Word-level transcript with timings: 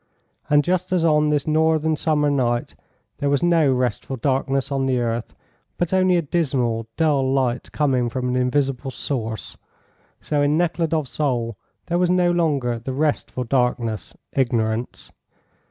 And 0.49 0.63
just 0.63 0.91
as 0.91 1.05
on 1.05 1.29
this 1.29 1.45
northern 1.45 1.95
summer 1.95 2.31
night 2.31 2.73
there 3.19 3.29
was 3.29 3.43
no 3.43 3.71
restful 3.71 4.15
darkness 4.17 4.71
on 4.71 4.87
the 4.87 4.97
earth, 4.97 5.35
but 5.77 5.93
only 5.93 6.17
a 6.17 6.23
dismal, 6.23 6.87
dull 6.97 7.31
light 7.31 7.71
coming 7.71 8.09
from 8.09 8.27
an 8.27 8.35
invisible 8.35 8.89
source, 8.89 9.57
so 10.19 10.41
in 10.41 10.57
Nekhludoff's 10.57 11.11
soul 11.11 11.55
there 11.85 11.99
was 11.99 12.09
no 12.09 12.31
longer 12.31 12.79
the 12.79 12.93
restful 12.93 13.43
darkness, 13.43 14.15
ignorance. 14.33 15.11